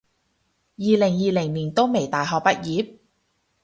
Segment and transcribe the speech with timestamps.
[0.77, 2.97] 二零二零年都未大學畢業？